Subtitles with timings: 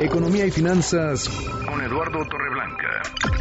[0.00, 1.28] Economía y finanzas
[1.66, 3.37] con Eduardo Torreblanca.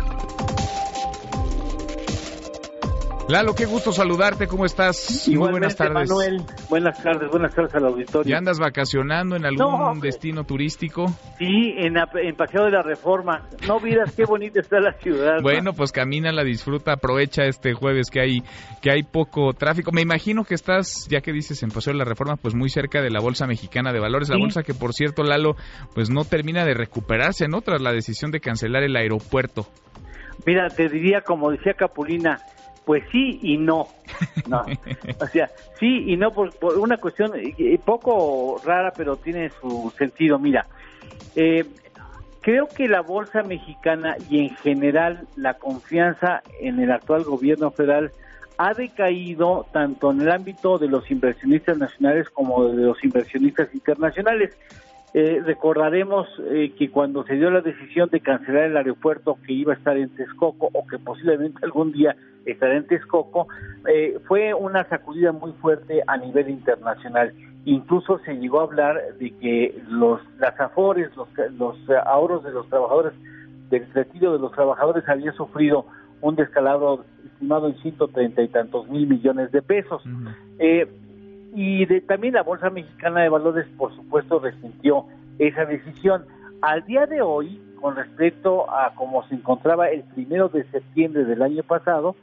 [3.30, 5.28] Lalo, qué gusto saludarte, ¿cómo estás?
[5.28, 6.10] Muy buenas tardes.
[6.10, 8.32] Manuel, buenas tardes, buenas tardes al auditorio.
[8.32, 11.08] ¿Ya andas vacacionando en algún destino turístico?
[11.38, 13.42] Sí, en, en, Paseo de la Reforma.
[13.68, 15.42] No miras qué bonita está la ciudad.
[15.42, 18.44] bueno, pues camina, la disfruta, aprovecha este jueves que hay
[18.82, 19.92] que hay poco tráfico.
[19.92, 23.02] Me imagino que estás, ya que dices en Paseo de la Reforma, pues muy cerca
[23.02, 25.58] de la Bolsa Mexicana de Valores, la bolsa que por cierto, Lalo,
[25.94, 27.60] pues no termina de recuperarse, ¿no?
[27.60, 29.68] Tras la decisión de cancelar el aeropuerto.
[30.46, 32.40] Mira, te diría como decía Capulina,
[32.88, 33.90] pues sí y no.
[34.48, 34.66] no.
[35.20, 40.40] O sea, sí y no por, una cuestión eh, poco rara, pero tiene su sentido.
[40.40, 40.66] Mira,
[41.36, 41.66] eh,
[42.40, 48.14] creo que la bolsa mexicana y en general la confianza en el actual gobierno federal
[48.58, 54.58] ha decaído tanto en el ámbito de los inversionistas nacionales como de los inversionistas internacionales.
[55.14, 59.74] Eh, recordaremos eh, que cuando se dio la decisión de cancelar el aeropuerto que iba
[59.74, 63.48] a estar en Texcoco o que posiblemente algún día estará en Texcoco,
[63.88, 67.34] eh, fue una sacudida muy fuerte a nivel internacional.
[67.64, 72.68] Incluso se llegó a hablar de que los las afores, los, los ahorros de los
[72.70, 73.14] trabajadores,
[73.70, 75.86] del retiro de los trabajadores había sufrido
[76.22, 80.04] un descalabro estimado en 130 y tantos mil millones de pesos.
[81.54, 85.06] Y de, también la Bolsa Mexicana de Valores, por supuesto, resintió
[85.40, 86.26] esa decisión.
[86.62, 91.42] Al día de hoy, con respecto a cómo se encontraba el primero de septiembre del
[91.42, 92.16] año pasado,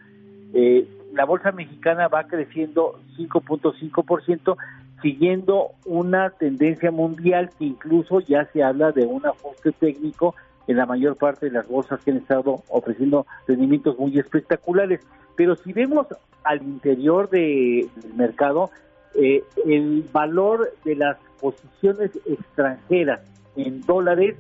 [0.52, 4.56] eh, la Bolsa Mexicana va creciendo 5.5%,
[5.00, 10.34] siguiendo una tendencia mundial que incluso ya se habla de un ajuste técnico
[10.67, 15.00] en la mayor parte de las bolsas que han estado ofreciendo rendimientos muy espectaculares.
[15.36, 16.06] Pero si vemos
[16.42, 18.70] al interior del mercado,
[19.14, 23.20] eh, el valor de las posiciones extranjeras
[23.56, 24.36] en dólares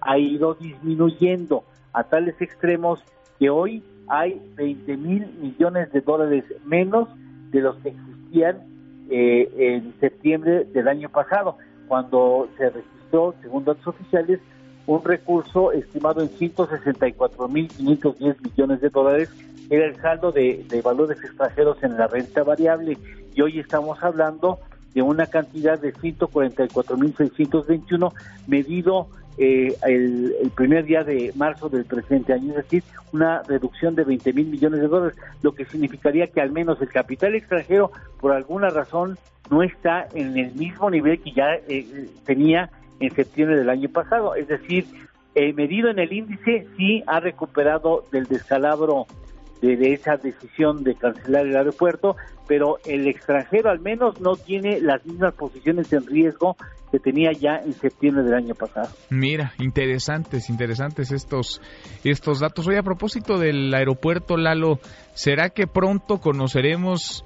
[0.00, 3.02] ha ido disminuyendo a tales extremos
[3.38, 7.08] que hoy hay 20 mil millones de dólares menos
[7.50, 8.62] de los que existían
[9.10, 11.56] eh, en septiembre del año pasado,
[11.88, 14.40] cuando se registró, según datos oficiales,
[14.86, 19.28] un recurso estimado en 164 mil 510 millones de dólares,
[19.68, 22.96] era el saldo de, valores extranjeros en la renta variable.
[23.34, 24.60] Y hoy estamos hablando
[24.94, 28.12] de una cantidad de 144.621
[28.46, 29.08] medido
[29.38, 32.82] eh, el, primer día de marzo del presente año, es decir,
[33.12, 36.88] una reducción de 20 mil millones de dólares, lo que significaría que al menos el
[36.88, 39.18] capital extranjero, por alguna razón,
[39.50, 42.70] no está en el mismo nivel que ya eh, tenía
[43.00, 44.34] en septiembre del año pasado.
[44.34, 44.86] Es decir,
[45.54, 49.06] medido en el índice, sí ha recuperado del descalabro
[49.60, 55.04] de, esa decisión de cancelar el aeropuerto, pero el extranjero al menos no tiene las
[55.04, 56.56] mismas posiciones en riesgo
[56.92, 58.88] que tenía ya en septiembre del año pasado.
[59.10, 61.60] Mira, interesantes, interesantes estos,
[62.04, 62.68] estos datos.
[62.68, 64.78] Hoy a propósito del aeropuerto, Lalo,
[65.14, 67.24] ¿será que pronto conoceremos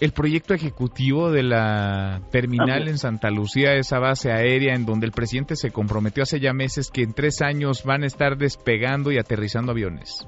[0.00, 5.12] el proyecto ejecutivo de la terminal en Santa Lucía, esa base aérea en donde el
[5.12, 9.18] presidente se comprometió hace ya meses que en tres años van a estar despegando y
[9.18, 10.26] aterrizando aviones?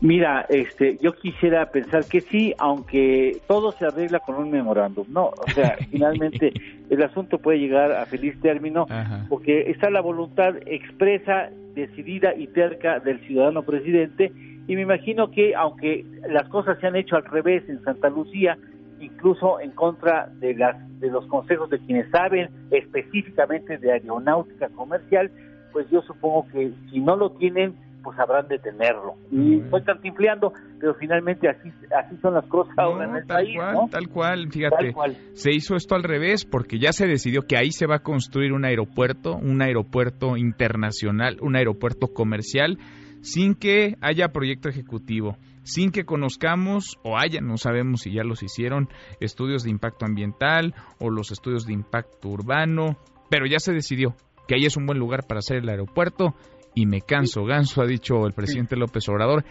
[0.00, 5.28] Mira, este, yo quisiera pensar que sí, aunque todo se arregla con un memorándum, ¿no?
[5.28, 6.52] O sea, finalmente
[6.90, 8.86] el asunto puede llegar a feliz término
[9.30, 14.30] porque está la voluntad expresa, decidida y terca del ciudadano presidente
[14.66, 18.56] y me imagino que aunque las cosas se han hecho al revés en Santa Lucía,
[19.00, 25.30] incluso en contra de las de los consejos de quienes saben específicamente de aeronáutica comercial,
[25.72, 29.14] pues yo supongo que si no lo tienen pues habrán de tenerlo.
[29.32, 33.90] Y estoy cantinfleando, pero finalmente así, así son las cosas ahora en el tal cual,
[33.90, 34.94] Tal cual, fíjate,
[35.32, 38.52] se hizo esto al revés porque ya se decidió que ahí se va a construir
[38.52, 42.78] un aeropuerto, un aeropuerto internacional, un aeropuerto comercial,
[43.24, 48.42] sin que haya proyecto ejecutivo sin que conozcamos o haya, no sabemos si ya los
[48.42, 48.88] hicieron,
[49.20, 52.96] estudios de impacto ambiental o los estudios de impacto urbano,
[53.30, 54.14] pero ya se decidió
[54.46, 56.34] que ahí es un buen lugar para hacer el aeropuerto
[56.74, 59.44] y me canso, ganso, ha dicho el presidente López Obrador,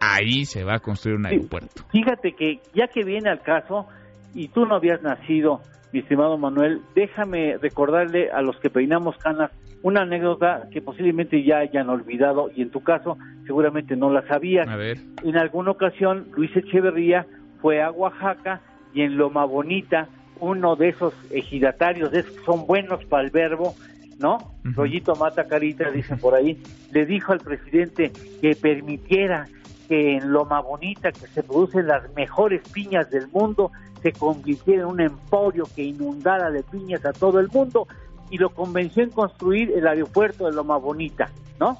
[0.00, 1.84] ahí se va a construir un aeropuerto.
[1.90, 3.86] Fíjate que ya que viene al caso,
[4.34, 5.60] y tú no habías nacido,
[5.92, 9.50] mi estimado Manuel, déjame recordarle a los que peinamos canas
[9.82, 14.68] una anécdota que posiblemente ya hayan olvidado y en tu caso seguramente no la sabías.
[14.68, 14.98] A ver.
[15.22, 17.26] En alguna ocasión Luis Echeverría
[17.60, 18.60] fue a Oaxaca
[18.94, 20.08] y en Loma Bonita
[20.40, 23.74] uno de esos ejidatarios, de esos que son buenos para el verbo,
[24.18, 24.38] ¿no?
[24.64, 26.60] Rollito mata carita, dicen por ahí,
[26.92, 29.46] le dijo al presidente que permitiera
[29.88, 33.70] que en Loma Bonita, que se producen las mejores piñas del mundo,
[34.02, 37.86] se convirtiera en un emporio que inundara de piñas a todo el mundo.
[38.30, 41.30] Y lo convenció en construir el aeropuerto de Loma Bonita,
[41.60, 41.78] ¿no?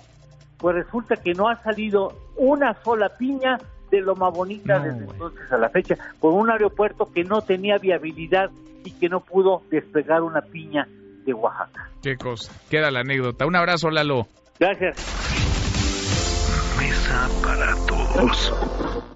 [0.58, 3.58] Pues resulta que no ha salido una sola piña
[3.90, 8.50] de Loma Bonita desde entonces a la fecha, con un aeropuerto que no tenía viabilidad
[8.84, 10.86] y que no pudo despegar una piña
[11.24, 11.90] de Oaxaca.
[12.02, 13.46] Qué cosa, queda la anécdota.
[13.46, 14.26] Un abrazo, Lalo.
[14.58, 14.96] Gracias.
[16.78, 19.15] Mesa para todos.